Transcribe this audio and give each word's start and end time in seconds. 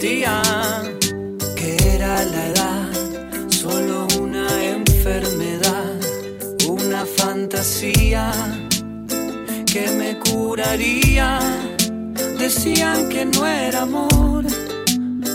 que 0.00 1.76
era 1.94 2.24
la 2.24 2.46
edad, 2.46 2.88
solo 3.50 4.06
una 4.18 4.48
enfermedad, 4.64 6.00
una 6.66 7.04
fantasía 7.04 8.32
que 9.70 9.90
me 9.98 10.18
curaría. 10.18 11.38
Decían 12.38 13.10
que 13.10 13.26
no 13.26 13.46
era 13.46 13.82
amor, 13.82 14.46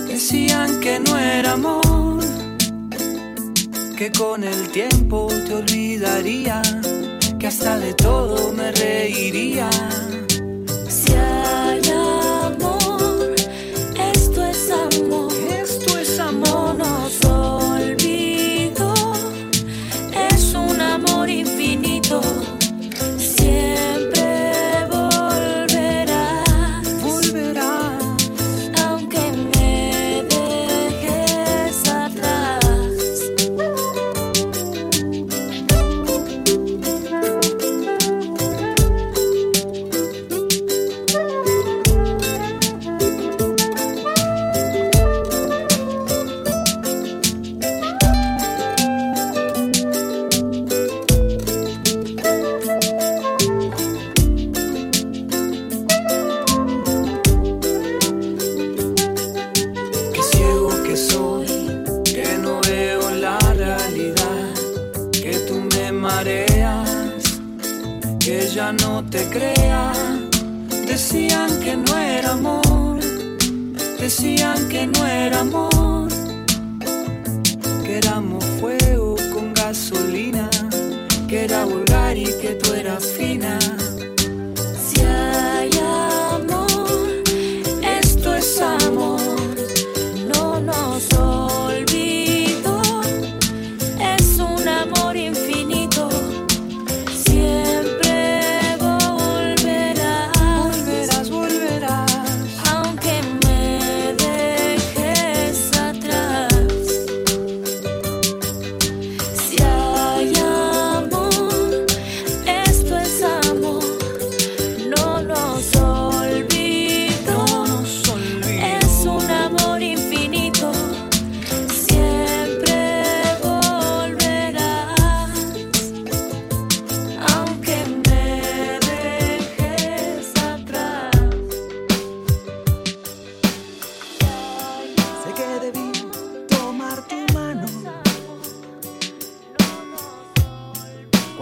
decían 0.07 0.79
que 0.79 0.99
no 0.99 1.15
era 1.15 1.51
amor, 1.51 2.23
que 3.95 4.11
con 4.11 4.43
el 4.43 4.69
tiempo 4.69 5.27
te 5.45 5.53
olvidaría, 5.53 6.63
que 7.37 7.45
hasta 7.45 7.77
de 7.77 7.93
todo 7.93 8.51
me 8.51 8.71
reiría 8.71 9.69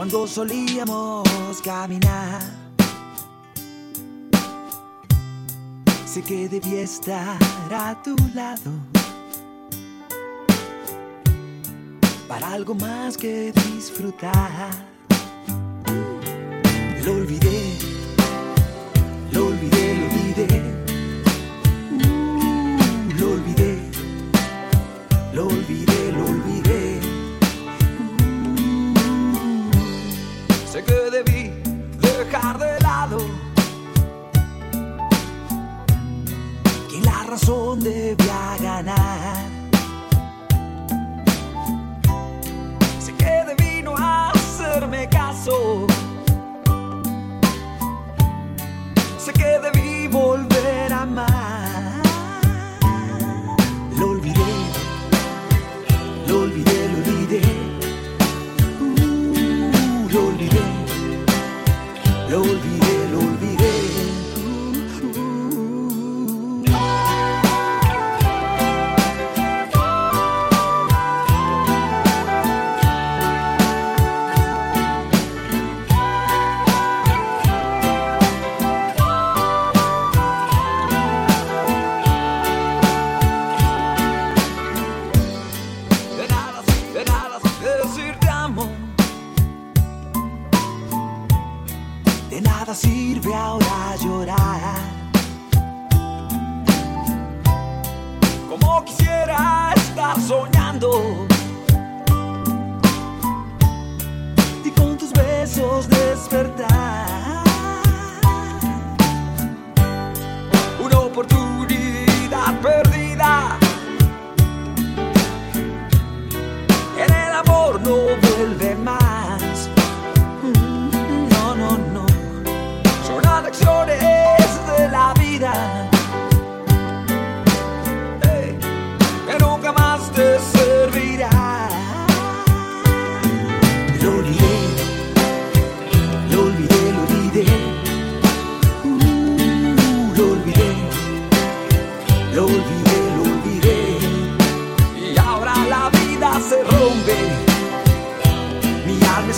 cuando 0.04 0.28
solíamos 0.28 1.62
caminar. 1.64 2.42
Sé 6.06 6.22
que 6.22 6.50
debía 6.50 6.82
estar 6.82 7.38
a 7.72 8.04
tu 8.04 8.14
lado 8.36 8.72
para 12.28 12.52
algo 12.52 12.76
más 12.76 13.16
que 13.16 13.54
disfrutar. 13.54 14.72
Lo 17.06 17.14
olvidé. 17.14 17.63
quisiera 98.86 99.74
estar 99.76 100.20
soñando. 100.22 101.28
Y 104.64 104.70
con 104.72 104.98
tus 104.98 105.12
besos 105.14 105.88
despertar. 105.90 106.83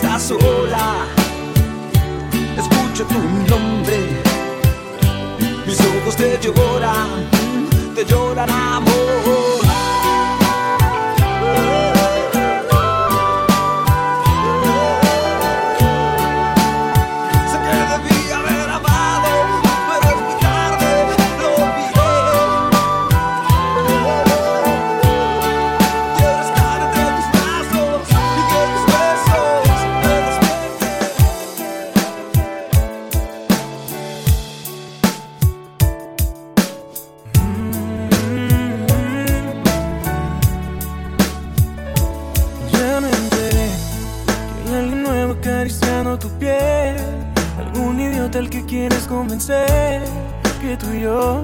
estás 0.05 0.23
sola. 0.23 1.05
Escucho 2.57 3.05
tu 3.05 3.19
nombre, 3.49 4.21
mis 5.65 5.79
ojos 5.79 6.15
te 6.15 6.39
lloran, 6.41 7.09
te 7.95 8.05
llorarán. 8.05 8.84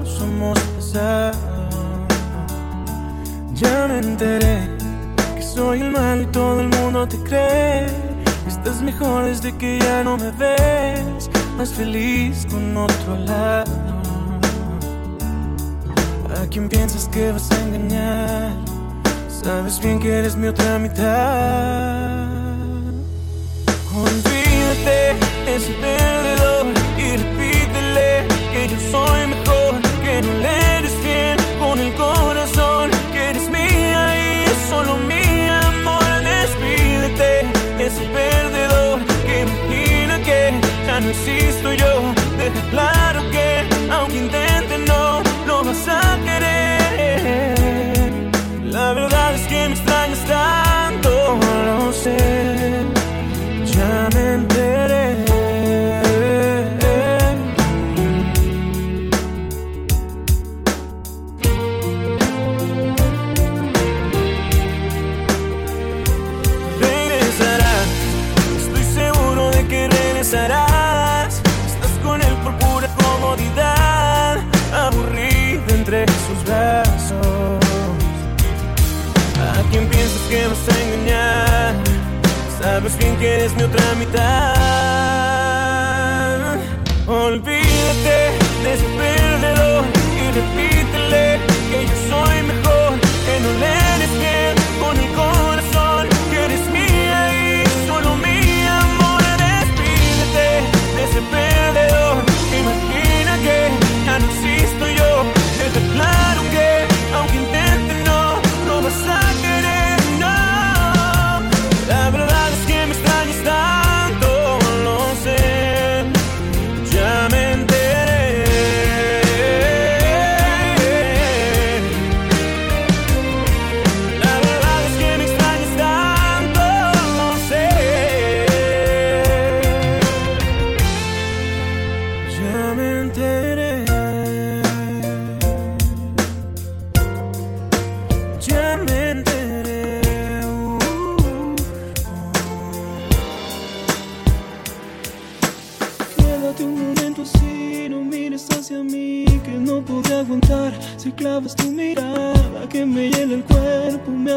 Somos 0.04 0.58
pesados. 0.76 1.36
Ya 3.54 3.86
me 3.88 3.98
enteré 3.98 4.68
que 5.36 5.42
soy 5.42 5.80
el 5.80 5.90
malo 5.90 6.22
y 6.22 6.26
todo 6.26 6.60
el 6.60 6.68
mundo 6.68 7.06
te 7.06 7.16
cree. 7.18 7.86
Estás 8.46 8.82
mejor 8.82 9.24
desde 9.24 9.56
que 9.56 9.78
ya 9.78 10.04
no 10.04 10.16
me 10.16 10.30
ves, 10.32 11.30
más 11.56 11.70
feliz 11.72 12.46
con 12.50 12.76
otro 12.76 13.16
lado. 13.16 13.72
¿A 16.40 16.46
quién 16.50 16.68
piensas 16.68 17.08
que 17.08 17.32
vas 17.32 17.50
a 17.50 17.60
engañar? 17.62 18.52
Sabes 19.28 19.80
bien 19.80 19.98
que 20.00 20.18
eres 20.18 20.36
mi 20.36 20.48
otra 20.48 20.78
mitad. 20.78 22.26
Olvídate 23.94 24.98
ese 25.46 25.72
perdedor 25.80 26.66
y 26.98 27.16
repítele 27.16 28.26
que 28.52 28.68
yo 28.68 28.78
soy 28.90 29.31
eres 30.42 31.02
bien 31.02 31.36
con 31.58 31.78
el 31.78 31.92
corazón, 31.94 32.90
que 33.12 33.30
eres 33.30 33.48
mía 33.48 34.02
y 34.16 34.46
solo 34.68 34.96
mía, 34.96 35.60
amor. 35.60 36.02
Despídete 36.22 37.46
de 37.78 37.86
ese 37.86 38.04
perdedor 38.18 39.00
que 39.26 39.42
imagina 39.42 40.18
que 40.22 40.40
ya 40.86 41.00
no 41.00 41.08
existo 41.10 41.72
yo. 41.72 42.14
Deja 42.38 42.62
claro 42.70 43.20
que 43.30 43.64
aunque 43.90 44.18
intente 44.18 44.78
no 44.86 45.22
lo 45.46 45.64
vas 45.64 45.88
a 45.88 46.18
querer. 46.24 47.54
La 48.64 48.92
verdad 48.94 49.34
es 49.34 49.46
que 49.46 49.68
me 49.68 49.74
extrañas 49.74 50.24
tanto, 50.26 50.71
que 83.72 84.51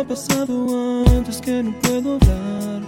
pasado 0.07 1.03
antes 1.07 1.41
que 1.41 1.63
no 1.63 1.71
puedo 1.81 2.15
hablar. 2.15 2.81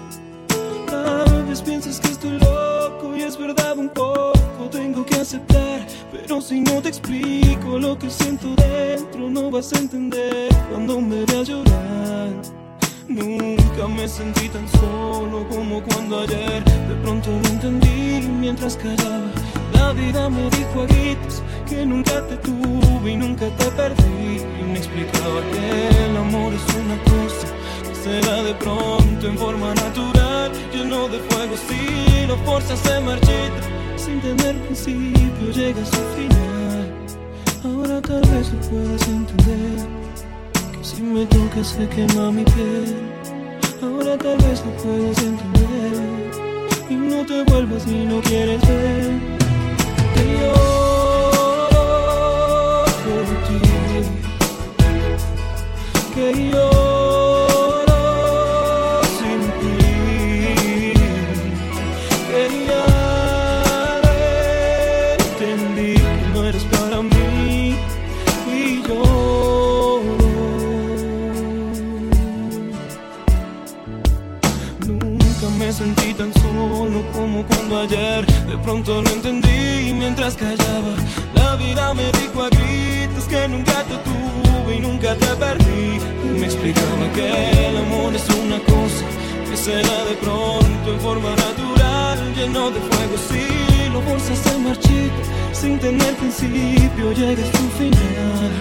A 0.89 1.41
veces 1.41 1.61
piensas 1.61 1.99
que 1.99 2.09
estoy 2.09 2.37
loco 2.39 3.15
y 3.15 3.23
es 3.23 3.37
verdad 3.37 3.77
un 3.77 3.89
poco, 3.89 4.69
tengo 4.71 5.05
que 5.05 5.15
aceptar. 5.15 5.85
Pero 6.11 6.41
si 6.41 6.59
no 6.61 6.81
te 6.81 6.89
explico 6.89 7.79
lo 7.79 7.97
que 7.97 8.09
siento 8.09 8.53
dentro, 8.55 9.29
no 9.29 9.49
vas 9.49 9.73
a 9.73 9.79
entender 9.79 10.49
cuando 10.69 11.01
me 11.01 11.25
veas 11.25 11.47
llorar. 11.47 12.29
Nunca 13.07 13.87
me 13.87 14.07
sentí 14.07 14.49
tan 14.49 14.67
solo 14.67 15.47
como 15.49 15.81
cuando 15.83 16.19
ayer 16.19 16.63
de 16.63 16.95
pronto 17.01 17.31
lo 17.31 17.49
entendí 17.49 18.27
mientras 18.27 18.75
callaba. 18.75 19.31
La 19.77 19.93
vida 19.93 20.29
me 20.29 20.49
dijo 20.49 20.81
a 20.81 20.85
gritos 20.87 21.43
que 21.69 21.85
nunca 21.85 22.25
te 22.27 22.35
tuve 22.37 23.11
y 23.11 23.15
nunca 23.15 23.45
te 23.57 23.65
perdí. 23.71 24.41
Y 24.59 24.63
me 24.71 24.77
explicaba 24.77 25.39
que 25.51 26.05
el 26.05 26.17
amor 26.17 26.51
es 26.53 26.65
una 26.83 26.97
cosa 27.11 27.47
que 27.87 27.95
se 28.03 28.21
da 28.27 28.43
de 28.43 28.53
pronto 28.55 29.27
en 29.27 29.37
forma 29.37 29.73
natural, 29.75 30.51
lleno 30.73 31.07
de 31.07 31.19
fuego. 31.19 31.55
Si 31.67 32.25
lo 32.27 32.37
forzas 32.37 32.79
se 32.79 32.99
marchita, 32.99 33.61
sin 33.95 34.19
tener 34.21 34.55
principio 34.65 35.51
llega 35.53 35.81
a 35.81 35.85
su 35.85 36.01
final. 36.17 36.85
Ahora 37.63 38.01
tal 38.01 38.21
vez 38.31 38.51
lo 38.53 38.59
puedas 38.69 39.07
entender. 39.07 39.77
Que 40.73 40.83
si 40.83 41.01
me 41.01 41.25
tocas 41.25 41.67
se 41.67 41.87
quema 41.89 42.31
mi 42.31 42.43
piel. 42.43 42.95
Ahora 43.81 44.17
tal 44.17 44.37
vez 44.37 44.63
lo 44.65 44.71
puedes 44.83 45.17
entender. 45.19 45.93
Y 46.89 46.95
no 46.95 47.25
te 47.25 47.43
vuelvas 47.51 47.83
si 47.83 48.05
no 48.05 48.21
quieres 48.21 48.61
ver. 48.67 49.46
Que 56.17 56.33
lloro 56.49 58.01
sin 59.19 59.41
ti. 59.59 59.77
Que 62.29 62.43
ya 62.67 62.85
entendí 65.19 65.93
que 65.93 66.25
no 66.33 66.39
eres 66.43 66.63
para 66.63 66.97
mí. 67.03 67.75
Y 68.51 68.81
lloro. 68.81 70.01
Nunca 74.87 75.47
me 75.59 75.71
sentí 75.71 76.15
tan 76.15 76.33
solo 76.33 77.03
como 77.13 77.45
cuando 77.45 77.81
ayer 77.81 78.25
de 78.25 78.57
pronto 78.63 79.03
lo 79.03 79.09
entendí 79.11 79.93
mientras 79.93 80.35
callaba. 80.35 80.95
La 81.35 81.55
vida 81.57 81.93
me 81.93 82.11
dijo 82.13 82.41
a 82.41 82.49
gritos 82.49 83.25
que 83.29 83.47
nunca 83.47 83.83
te 83.83 83.97
y 84.71 84.79
nunca 84.79 85.15
te 85.15 85.27
perdí. 85.35 85.99
Me 86.39 86.45
explicaba 86.45 87.11
que 87.15 87.67
el 87.67 87.77
amor 87.77 88.15
es 88.15 88.27
una 88.29 88.59
cosa 88.59 89.05
que 89.49 89.57
se 89.57 89.73
da 89.73 90.05
de 90.05 90.15
pronto 90.21 90.93
en 90.93 90.99
forma 90.99 91.29
natural, 91.31 92.17
lleno 92.35 92.71
de 92.71 92.79
fuego. 92.79 93.17
Si 93.29 93.89
lo 93.91 94.01
forzas 94.01 94.47
sin 95.53 95.79
tener 95.79 96.13
principio 96.15 97.11
llegues 97.13 97.51
tu 97.51 97.63
final. 97.79 98.51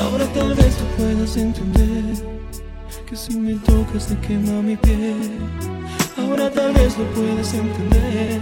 Ahora 0.00 0.24
tal 0.32 0.54
vez 0.54 0.76
tú 0.76 0.84
puedas 0.96 1.36
entender 1.36 2.16
que 3.06 3.16
si 3.16 3.38
me 3.38 3.54
tocas 3.66 4.06
te 4.06 4.16
quema 4.26 4.62
mi 4.62 4.76
piel. 4.76 5.30
Ahora 6.16 6.50
tal 6.50 6.72
vez 6.72 6.96
lo 6.96 7.04
puedes 7.14 7.52
entender 7.52 8.40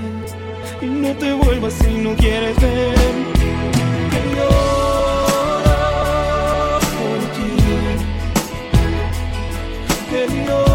y 0.80 0.86
no 0.86 1.10
te 1.16 1.32
vuelvas 1.32 1.74
si 1.74 1.90
no 1.98 2.14
quieres 2.16 2.56
ver. 2.60 3.79
Lloro 10.28 10.69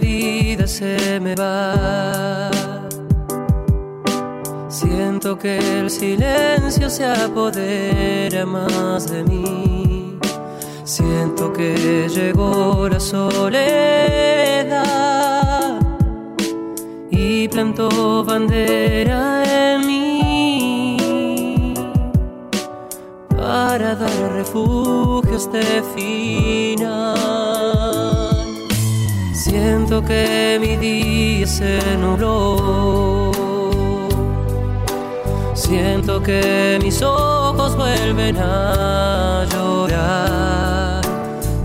vida 0.00 0.66
se 0.66 1.20
me 1.20 1.34
va. 1.36 2.50
Siento 4.68 5.38
que 5.38 5.58
el 5.58 5.90
silencio 5.90 6.88
se 6.88 7.04
apodera 7.04 8.46
más 8.46 9.10
de 9.10 9.22
mí. 9.24 10.18
Siento 10.84 11.52
que 11.52 12.08
llegó 12.08 12.88
la 12.88 12.98
soledad 12.98 13.50
y 17.10 17.46
plantó 17.48 18.24
bandera 18.24 19.44
en 19.76 19.86
mí 19.86 21.74
para 23.28 23.94
dar 23.94 24.32
refugio 24.32 25.32
a 25.32 25.36
este 25.36 25.82
final. 25.94 27.49
Siento 29.50 30.00
que 30.04 30.58
mi 30.60 30.76
día 30.76 31.44
se 31.44 31.80
nubló. 31.96 33.32
Siento 35.54 36.22
que 36.22 36.78
mis 36.80 37.02
ojos 37.02 37.76
vuelven 37.76 38.36
a 38.38 39.44
llorar. 39.52 41.02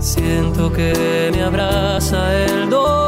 Siento 0.00 0.72
que 0.72 1.30
me 1.32 1.44
abraza 1.44 2.34
el 2.34 2.70
dolor 2.70 3.05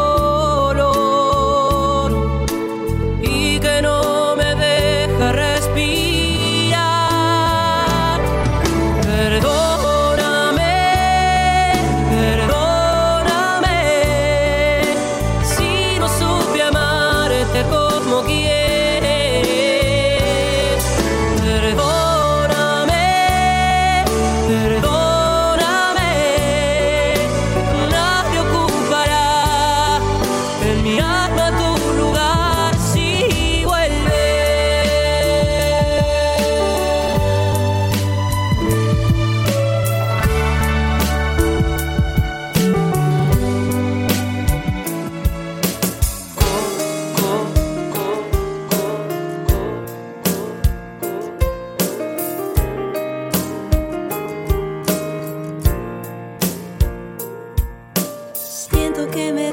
Siento 58.99 59.15
que 59.15 59.33
me 59.33 59.53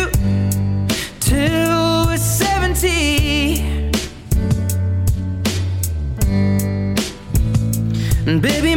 And 8.27 8.39
baby, 8.39 8.70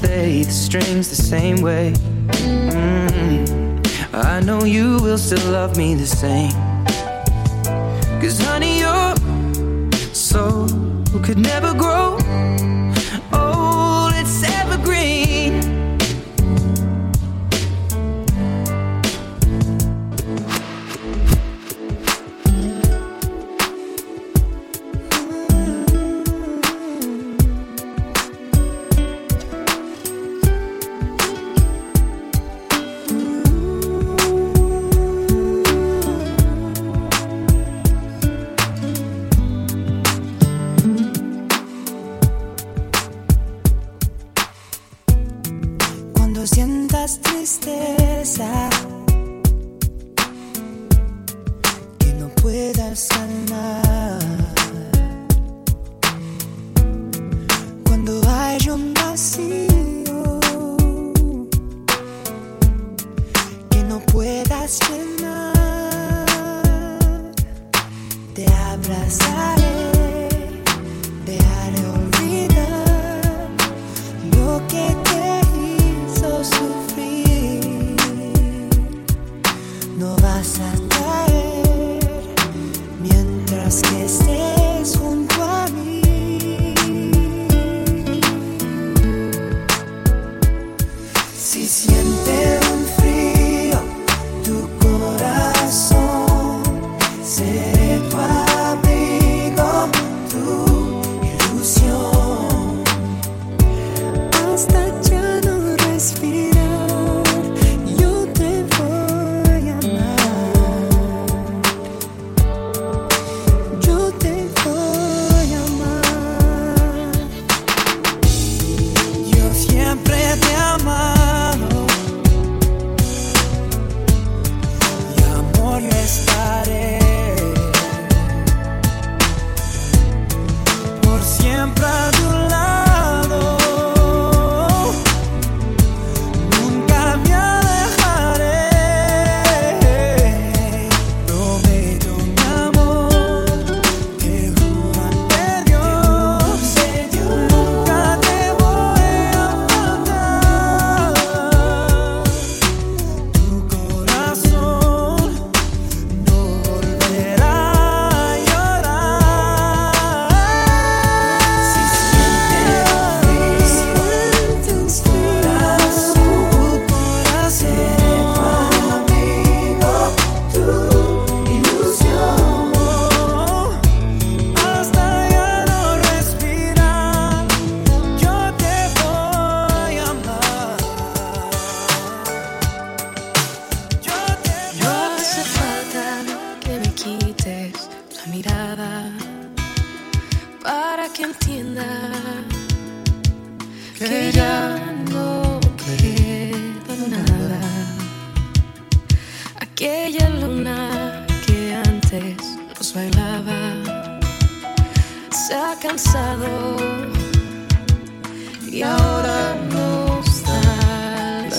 play 0.00 0.42
the 0.42 0.50
strings 0.50 1.08
the 1.10 1.16
same 1.16 1.60
way. 1.60 1.92
Mm, 2.28 4.14
I 4.14 4.40
know 4.40 4.64
you 4.64 4.98
will 5.02 5.18
still 5.18 5.50
love 5.50 5.76
me 5.76 5.94
the 5.94 6.06
same. 6.06 6.52
Cause 8.20 8.38
honey, 8.40 8.80
your 8.80 9.14
soul 10.12 10.68
could 11.22 11.38
never 11.38 11.74
grow 11.74 12.18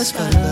espalda. 0.10 0.49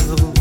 love 0.00 0.31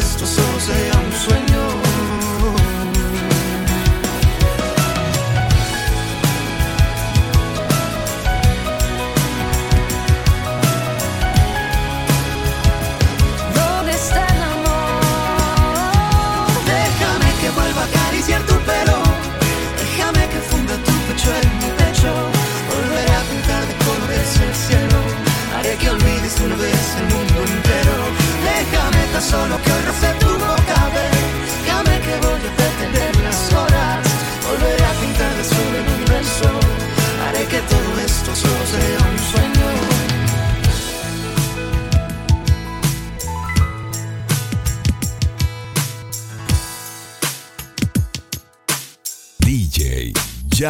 esto 0.00 0.26
solo 0.26 0.58
sea 0.60 0.98
un 0.98 1.12
sueño. 1.12 1.49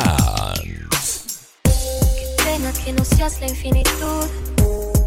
Dance. 0.04 1.20
Qué 1.62 2.44
pena 2.44 2.72
que 2.84 2.92
no 2.92 3.04
seas 3.04 3.40
la 3.40 3.48
infinitud. 3.48 4.26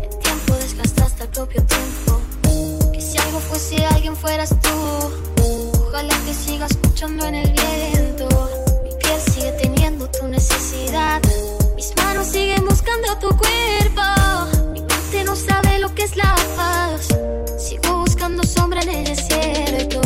El 0.01 0.19
tiempo 0.19 0.53
desgastaste 0.56 1.23
al 1.23 1.29
propio 1.29 1.63
tiempo. 1.63 2.21
Que 2.93 3.01
si 3.01 3.17
algo 3.17 3.39
fuese 3.39 3.86
alguien 3.86 4.15
fueras 4.15 4.49
tú. 4.62 4.75
Ojalá 5.88 6.15
te 6.25 6.34
siga 6.34 6.65
escuchando 6.67 7.25
en 7.25 7.36
el 7.36 7.51
viento. 7.51 8.27
Mi 8.84 8.91
piel 9.01 9.21
sigue 9.34 9.51
teniendo 9.53 10.10
tu 10.10 10.27
necesidad. 10.27 11.21
Mis 11.75 11.93
manos 11.97 12.27
siguen 12.27 12.63
buscando 12.67 13.17
tu 13.19 13.29
cuerpo. 13.29 14.01
Mi 14.73 14.82
mente 14.82 15.23
no 15.25 15.36
sabe 15.36 15.79
lo 15.79 15.93
que 15.95 16.03
es 16.03 16.15
la 16.15 16.36
paz. 16.56 17.08
Sigo 17.58 17.97
buscando 18.03 18.43
sombra 18.43 18.82
en 18.82 18.89
el 18.89 19.03
desierto. 19.06 20.03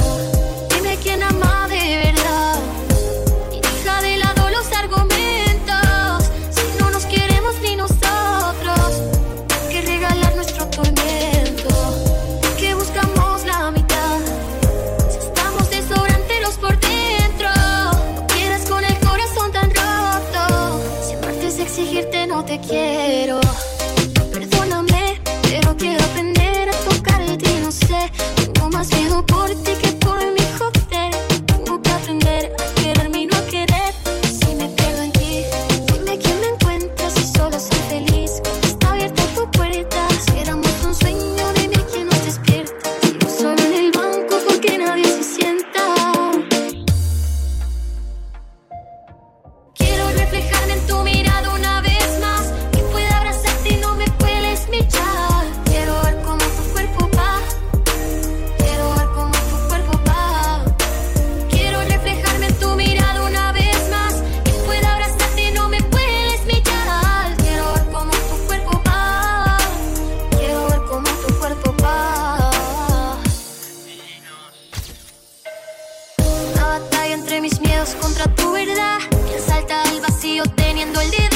entre 77.12 77.41
mis 77.41 77.60
miedos 77.60 77.96
contra 78.02 78.26
tu 78.36 78.52
verdad. 78.52 79.00
Que 79.28 79.36
asalta 79.36 79.84
el 79.91 80.02
vacío 80.02 80.43
teniendo 80.56 81.00
el 81.02 81.12
día. 81.12 81.27